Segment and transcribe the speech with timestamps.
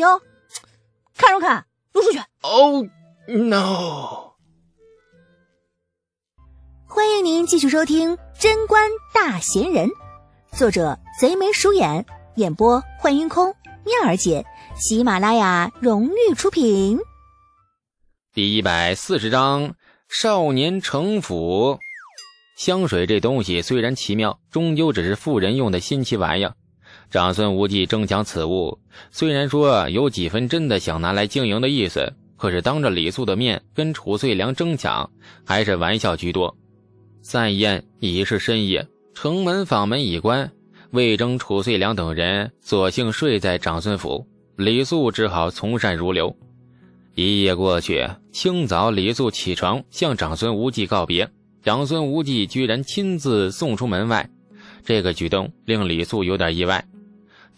[0.00, 0.22] 哟，
[1.16, 1.66] 看什么看？
[1.92, 2.86] 撸出去！Oh
[3.26, 4.34] no！
[6.86, 9.88] 欢迎您继续收听《贞观大贤人》，
[10.56, 12.06] 作者贼眉鼠眼，
[12.36, 13.52] 演播幻音空、
[13.84, 17.00] 妙儿姐，喜马拉雅荣誉出品。
[18.32, 19.74] 第一百四十章：
[20.08, 21.76] 少年城府。
[22.56, 26.48] 香水这东西虽然奇妙，终究只是富人用的新奇玩意。
[27.10, 28.78] 长孙无忌争抢此物，
[29.10, 35.10] 虽然说有几分真的想拿来经营的意思，可是当着李素的面跟褚遂良争抢，
[35.44, 36.54] 还是玩笑居多。
[37.22, 40.52] 散宴已是深夜，城门坊门已关，
[40.90, 46.36] 魏征、褚遂良等人索性睡在长孙府，李素只好从善如流。
[47.14, 51.28] 一夜过去，清早李素起床向长孙无忌告别，
[51.62, 54.28] 长孙无忌居然亲自送出门外，
[54.84, 56.84] 这个举动令李素有点意外。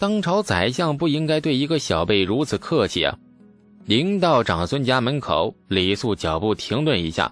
[0.01, 3.19] 当朝宰相不应该对一个小辈如此客气啊！
[3.85, 7.31] 临到长孙家门口，李素脚步停顿一下，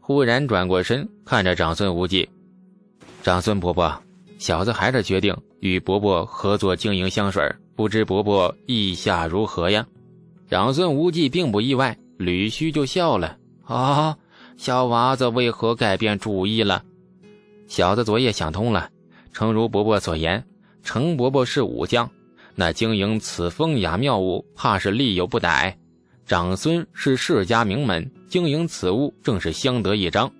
[0.00, 2.26] 忽然转过身看着长孙无忌
[3.22, 4.02] ：“长孙伯伯，
[4.38, 9.86] 小子还是决定与伯伯合作经营香水，不知伯伯意下如何呀？”
[10.48, 13.36] 长孙无忌并不意外，吕须就笑了
[13.68, 14.16] ：“啊，
[14.56, 16.82] 小娃子为何改变主意了？
[17.68, 18.88] 小子昨夜想通了，
[19.34, 20.42] 诚如伯伯所言。”
[20.82, 22.10] 程伯伯是武将，
[22.54, 25.76] 那经营此风雅妙物，怕是力有不逮。
[26.26, 30.30] 长孙是世家名门，经营此物正是相得益彰。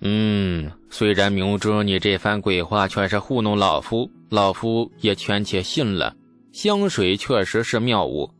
[0.00, 6.14] 嗯，虽然明知你这番鬼话全是糊弄老夫，老夫也权且信了。
[6.52, 8.30] 香水确实是妙物，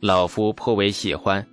[0.00, 1.44] 老夫颇为喜欢。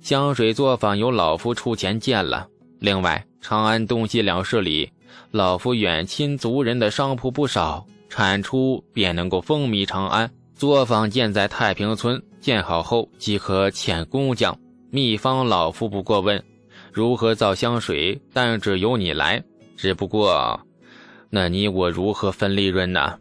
[0.00, 2.48] 香水作坊由老夫出钱建了。
[2.78, 4.90] 另外，长安东西两市里，
[5.30, 7.84] 老夫远亲族人的商铺不少。
[8.08, 10.30] 产出便能够风靡长安。
[10.54, 14.58] 作坊建在太平村，建好后即可遣工匠。
[14.90, 16.42] 秘方老夫不过问，
[16.92, 19.44] 如何造香水，但只由你来。
[19.76, 20.60] 只不过，
[21.30, 23.18] 那你我如何分利润呢？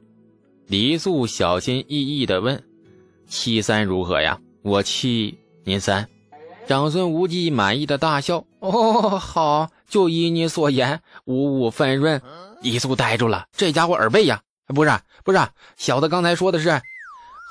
[0.68, 2.64] 李素小心翼翼地问
[3.28, 4.40] ：“七三如何呀？
[4.64, 6.08] 我七，您三。”
[6.68, 12.22] 长孙无忌满意的大笑：“哦，好，就依你所言，五五分润。”
[12.64, 14.42] 李素呆住了，这家伙耳背呀！
[14.74, 14.92] 不是
[15.24, 15.40] 不是，
[15.78, 16.82] 小的刚才说的是，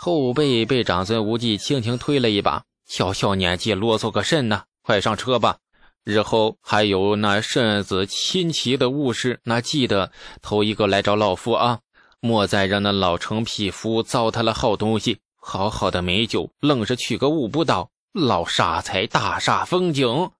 [0.01, 2.63] 后背被长孙无忌轻轻推了一把。
[2.87, 4.63] 小小年纪啰嗦个甚呢？
[4.83, 5.57] 快上车吧，
[6.05, 10.13] 日后还有那甚子亲戚的物事，那记得
[10.43, 11.81] 头一个来找老夫啊！
[12.21, 15.19] 莫再让那老成匹夫糟蹋了好东西。
[15.41, 20.31] 好好的美酒，愣是去个悟不到，老煞财大煞风景。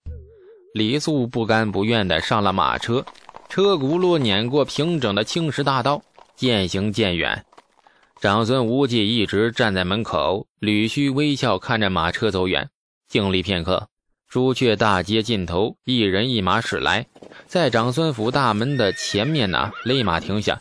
[0.75, 3.05] 李素不甘不愿的上了马车，
[3.49, 6.03] 车轱辘碾过平整的青石大道。
[6.37, 7.47] 渐行渐远，
[8.21, 12.69] 长孙无忌一直站在门口，吕须微笑看着马车走远。
[13.09, 13.89] 静立片刻，
[14.29, 17.07] 朱雀大街尽头，一人一马驶来，
[17.47, 20.59] 在长孙府大门的前面呢，勒马停下，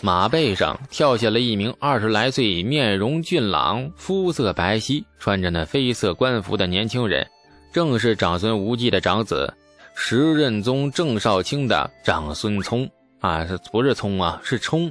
[0.00, 7.28] 马背上跳下了一名二十来岁、面容俊朗、肤色白皙、穿着那绯色官服的年轻人，
[7.70, 9.52] 正是长孙无忌的长子，
[9.94, 12.88] 时任宗郑少卿的长孙聪。
[13.20, 14.90] 啊，不是聪啊，是冲。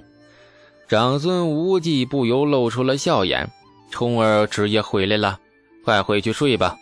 [0.88, 3.46] 长孙无忌不由露出了笑颜
[3.92, 5.38] ：“冲儿直接回来了，
[5.84, 6.78] 快回去睡吧。”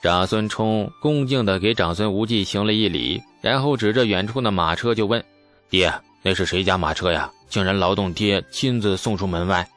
[0.00, 5.22] 长孙冲恭敬地给长孙无忌行了一礼，然后指着远处的马车就问
[5.68, 7.30] ：“爹，那是谁家马车呀？
[7.50, 9.68] 竟然劳动爹亲自送出门外？”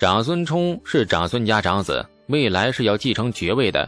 [0.00, 3.86] 长孙冲是长孙家长子，未来是要继承爵位的，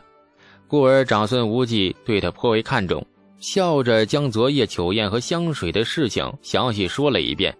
[0.68, 3.02] 故而长孙无忌对他颇为看重，
[3.40, 7.56] 笑着将昨夜酒宴和香水的事情详细说了一遍。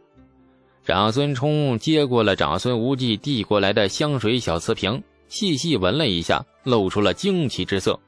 [0.87, 7.99] 长孙冲接过了长孙无忌递过来的香水小瓷瓶，细细闻了一下，露出了惊奇之色。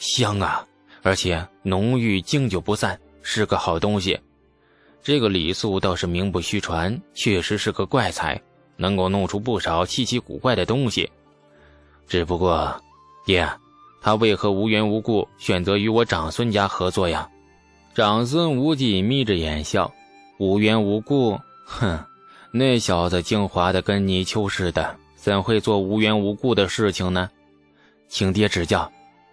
[0.00, 0.66] 香啊，
[1.04, 4.18] 而且浓郁经久不散，是个好东西。
[5.04, 8.42] 这个李素倒是名不虚传，确实是个怪才，
[8.76, 11.08] 能够弄出不少稀奇古怪的东西。
[12.08, 12.74] 只不过，
[13.24, 13.48] 爹，
[14.00, 17.30] 他为何无缘无故选择与我长孙家合作呀？
[17.94, 19.94] 长孙无忌眯着眼笑，
[20.40, 21.38] 无缘无故。
[21.64, 22.04] 哼，
[22.50, 27.30] 那小子精华的跟泥鳅似的，怎会做无缘无故的事情呢？
[28.08, 28.90] 请爹指教。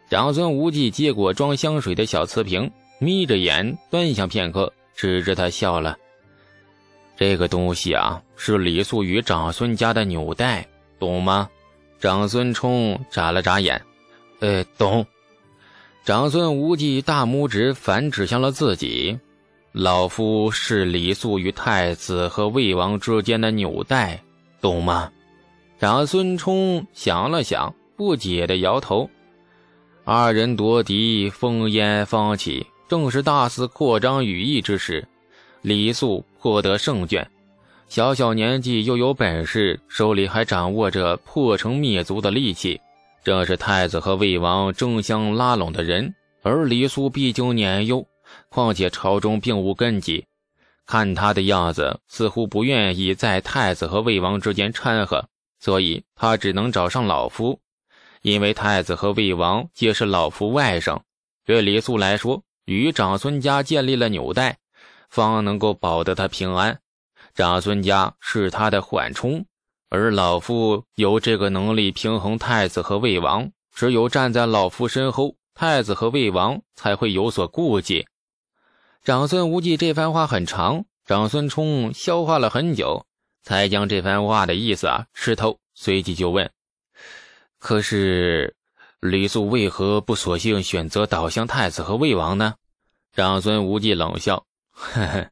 [0.09, 2.69] 长孙无忌接过装香水的小瓷瓶，
[2.99, 5.97] 眯着眼端详片刻，指着他笑了。
[7.15, 10.67] 这个东西啊，是李素与长孙家的纽带，
[10.99, 11.49] 懂吗？
[11.99, 13.81] 长孙冲眨了眨眼，
[14.39, 15.05] 呃，懂。
[16.03, 19.19] 长孙无忌大拇指反指向了自己。
[19.73, 24.21] 老夫是李素与太子和魏王之间的纽带，
[24.59, 25.09] 懂吗？
[25.79, 29.09] 长孙冲想了想，不解的摇头。
[30.03, 35.07] 二人夺嫡，烽烟方起，正是大肆扩张羽翼之时。
[35.61, 37.25] 李肃获得胜券，
[37.87, 42.81] 小小年纪又有本事，手里还掌握着破城灭族的利器，
[43.23, 46.13] 正是太子和魏王争相拉拢的人。
[46.43, 48.05] 而李肃毕竟年幼，
[48.49, 50.25] 况且朝中并无根基，
[50.85, 55.27] 看他的样子，似乎不愿意在太子和魏王之间掺和，
[55.59, 57.59] 所以他只能找上老夫。
[58.21, 60.99] 因为太子和魏王皆是老夫外甥，
[61.45, 64.57] 对李肃来说，与长孙家建立了纽带，
[65.09, 66.79] 方能够保得他平安。
[67.33, 69.45] 长孙家是他的缓冲，
[69.89, 73.49] 而老夫有这个能力平衡太子和魏王。
[73.73, 78.05] 只有站在老夫身后，太子和魏王才会有所顾忌。
[79.03, 83.07] 长孙无忌这番话很长，长孙冲消化了很久，
[83.41, 86.51] 才将这番话的意思啊吃透，随即就问。
[87.57, 88.55] 可是，
[88.99, 92.53] 李素为何不索性选择倒向太子和魏王呢？
[93.15, 95.31] 长孙无忌冷笑：“呵呵，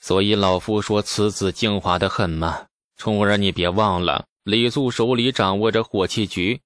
[0.00, 2.64] 所以老夫说此子精华的很嘛。
[2.96, 6.62] 冲儿，你别忘了，李素手里掌握着火器局，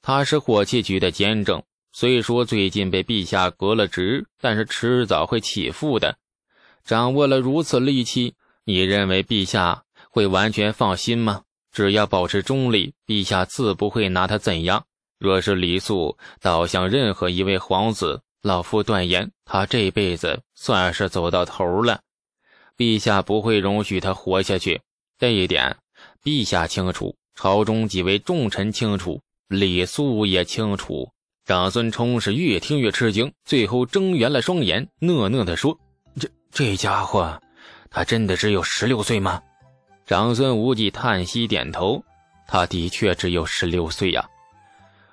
[0.00, 1.62] 他是火器局的监正。
[1.92, 6.16] 虽说最近被陛下革了职，但是迟早会起复的。
[6.84, 8.34] 掌握了如此利器，
[8.64, 11.42] 你认为陛下会完全放心吗？”
[11.72, 14.84] 只要保持中立，陛下自不会拿他怎样。
[15.18, 22.00] 若是李素倒向任何一位皇子，老夫断言，他这辈子算是走到头了。
[22.76, 24.82] 陛下不会容许他活下去，
[25.18, 25.78] 这一点
[26.22, 31.10] 陛下清楚，朝中几位重臣清楚，李素也清楚。
[31.44, 35.76] 长孙冲是越听越吃惊，最后睁圆了双眼，讷讷地说
[36.20, 37.40] ：“这这家伙，
[37.90, 39.42] 他真的只有十六岁吗？”
[40.06, 42.04] 长孙无忌叹息点头，
[42.46, 44.24] 他的确只有十六岁呀。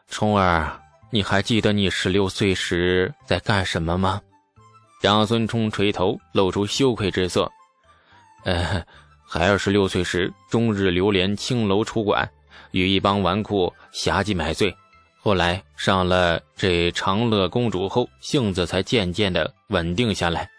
[0.08, 0.80] 冲儿，
[1.10, 4.22] 你还记得你十六岁时在干什么吗？
[5.02, 7.52] 长孙冲垂头，露出羞愧之色。
[8.44, 8.86] 呃，
[9.26, 12.30] 孩儿十六岁时，终日流连青楼楚馆，
[12.70, 14.76] 与一帮纨绔侠妓买醉。
[15.22, 20.50] 后来上了这长乐公主后，性子才渐渐的稳定下来。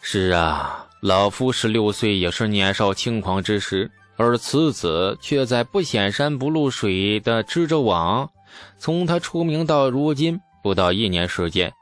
[0.00, 0.86] 是啊。
[1.02, 8.28] 老夫十六岁也是年少轻狂之时，而此子却在不显山不露水的织着网。
[8.76, 11.72] 从他出名到如今不到一年时间，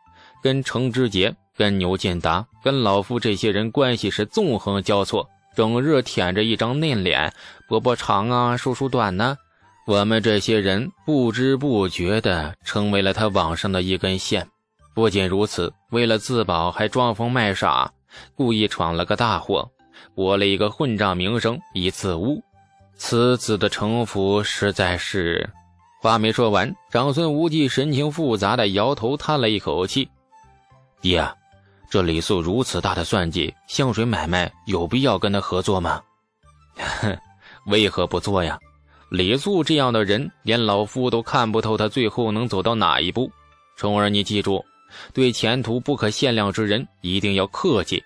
[0.40, 7.32] 跟程之杰、跟牛建达、跟老夫这些人关系是纵横交错，整日舔着一张嫩脸，
[7.66, 9.36] 伯伯长啊，叔叔短呢。
[9.88, 14.46] 我们这些人不知不觉的成为了他网上的一根线。
[14.93, 17.90] 不仅如此，为了自保，还装疯卖傻。
[18.35, 19.67] 故意闯了个大祸，
[20.14, 22.38] 博了一个混账名声，以自污。
[22.96, 25.49] 此子的城府实在是……
[26.02, 30.06] 话没说完，长孙无忌神情复杂的摇头，叹了一口气
[31.00, 31.26] ：“爹，
[31.88, 36.02] 这李素如此大的算计，香水买卖有必要跟他合作吗
[36.76, 37.17] ？”“哼，
[37.64, 38.58] 为何不做呀？
[39.10, 43.31] 李素这样的人，连老夫都看不透他最后能走到哪一步。
[43.76, 44.64] 冲儿，你记住。”
[45.12, 48.02] 对前途不可限量之人，一定要客气。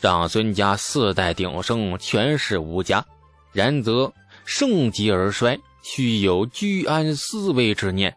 [0.00, 3.04] 长孙家四代鼎盛，权势无加，
[3.52, 4.10] 然则
[4.46, 8.16] 盛极而衰，须有居安思危之念。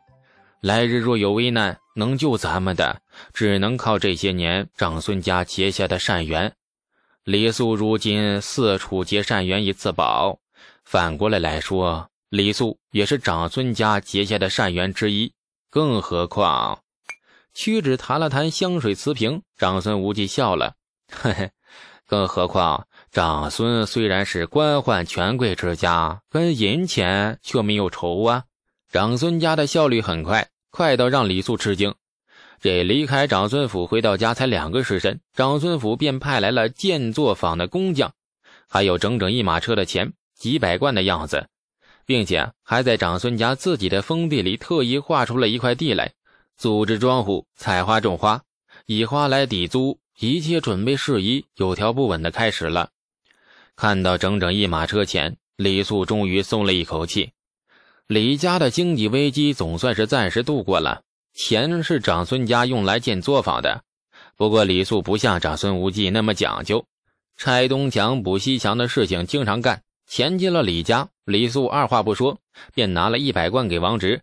[0.62, 3.02] 来日若有危难，能救咱们的，
[3.33, 6.54] 只能靠这些年长孙家结下的善缘。
[7.25, 10.40] 李素如今四处结善缘以自保，
[10.85, 15.31] 反过来来说，李素也是长孙家结下的善缘之一。
[15.69, 16.81] 更何况。
[17.54, 20.76] 屈指弹了弹香水瓷瓶，长孙无忌笑了，
[21.12, 21.50] 嘿嘿。
[22.06, 28.44] 更何况长孙虽然是官宦权贵之家，跟银钱却没有仇啊。
[28.92, 31.94] 长孙家的效率很快，快到让李素吃惊。
[32.62, 38.14] 这离开长孙府回到家才两个时辰，长孙府便派来了建作坊的工匠，
[38.69, 41.50] 还有整整一马车的钱，几百贯的样子，
[42.07, 46.14] 并且还在长孙家自己的封地里特意划出了一块地来。
[46.57, 48.42] 组织庄户采花种花，
[48.87, 52.90] 以花来抵租，一切准备事宜有条不紊的开始了。
[53.76, 57.31] 看到整整一马车钱，李素终于松了一口气。
[58.07, 61.04] 李家的经济危机总算是暂时度过了。
[61.33, 63.83] 钱是长孙家用来建作坊的，
[64.35, 66.85] 不过李素不像长孙无忌那么讲究，
[67.35, 69.83] 拆东墙补西墙的事情经常干。
[70.07, 72.40] 钱进了李家，李素二话不说，
[72.73, 74.21] 便拿了一百贯给王直。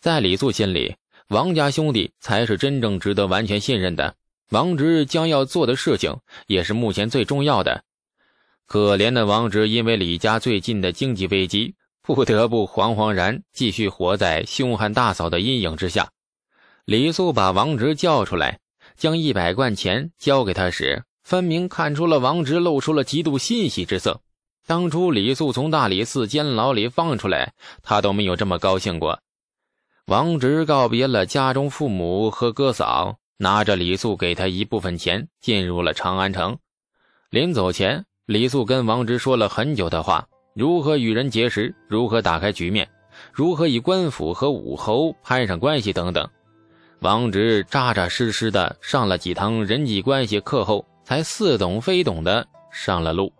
[0.00, 0.96] 在李素心里。
[1.28, 4.14] 王家兄弟才是真正值得完全信任的。
[4.50, 7.82] 王直将要做的事情，也是目前最重要的。
[8.66, 16.10] 可怜的王直，因为李家最近的经济危机，不得不惶惶然继续活在凶悍大嫂的阴影之下。
[16.84, 18.60] 李素把王直叫出来，
[18.98, 24.20] 将一百贯钱交给他时，分明看出了王直露出了极度欣喜之色。
[24.66, 27.52] 当初李素从大理寺监牢里放出来，
[27.82, 29.20] 他都没有这么高兴过。
[30.06, 36.56] 王直告别了家中父母和哥嫂，拿着李素给他一部分钱，进入了长安城。
[37.28, 42.88] 临走前，李素跟王直说了很久的话：如何与人结识，如何打开局面，
[43.32, 46.26] 如何与官府和武侯攀上关系等等。
[47.00, 53.30] 王直扎扎实实的上了几堂人际关系课后，才似懂非懂的上了路。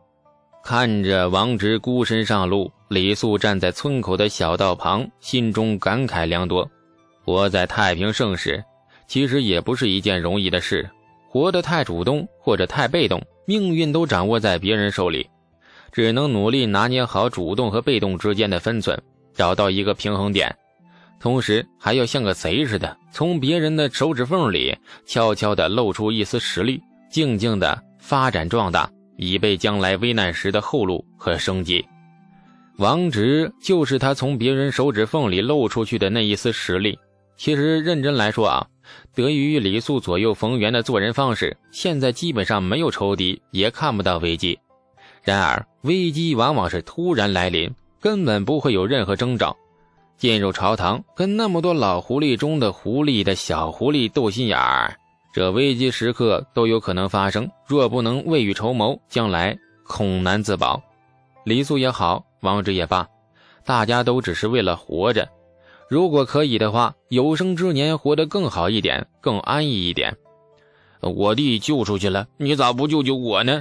[0.64, 6.66] 看着王直孤身上路，李素站在村口的小道旁，心中感慨良多。
[7.23, 8.64] 活在太平盛世，
[9.06, 10.88] 其实也不是一件容易的事。
[11.28, 15.28] 活得太主动或者太被动，命运都掌握在别人手里，
[15.92, 18.99] 只能努力拿捏好主动和被动之间的分寸，
[19.35, 20.56] 找到一个平衡点。
[21.21, 26.80] 同时，还要像个贼似的，从别人的手指缝里悄悄地露出一丝实力，
[27.11, 28.90] 静静地发展壮大。
[29.16, 31.85] 以备将来危难时的后路和生机。
[32.78, 36.99] 王直就是他从别人手指缝里露出去的那一丝实力。
[37.37, 38.66] 其实认真来说啊，
[39.14, 44.59] 得益于李素左右逢源的做人方式，现在基本上没有仇敌，也看不到危机。
[45.23, 49.56] 然而危机往往是突然来临，根本不会有任何征兆。
[50.16, 54.97] 进入朝堂，跟那么多老狐狸中的狐狸的小狐狸斗心眼儿。
[55.35, 60.81] 这危机时刻都有可能发生，若不能未雨绸缪，将来恐难自保。
[61.45, 63.09] 李素也好，王直也罢，
[63.64, 65.29] 大家都只是为了活着。
[65.91, 70.17] 如果可以的话，有生之年活得更好一点，更安逸一点。
[71.00, 73.61] 我弟救出去了，你咋不救救我呢？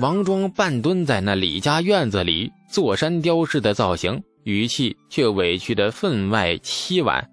[0.00, 7.30] 王庄半蹲在那李家院子里，坐山雕似的造型，语气却委屈的分外凄婉。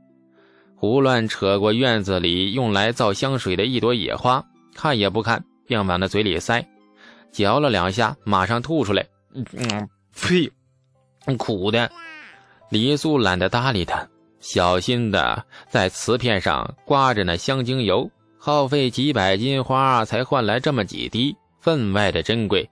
[0.81, 6.67] 胡乱扯过院子里用来造香水的一朵野花，看也不看，便往那嘴里塞，
[7.31, 9.05] 嚼了两下，马上吐出来。
[9.31, 9.45] 嗯，
[10.19, 10.51] 呸，
[11.37, 11.87] 苦的。
[12.71, 14.09] 李素懒得搭理他，
[14.39, 18.09] 小心的在瓷片上刮着那香精油，
[18.39, 22.67] 耗费几百斤花才换来这么几滴，分外的珍贵。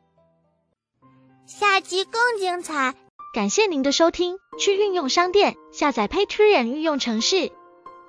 [1.45, 2.95] 下集更精彩，
[3.35, 4.35] 感谢您的收听。
[4.57, 7.51] 去运用商店下载 Patreon 运用城市。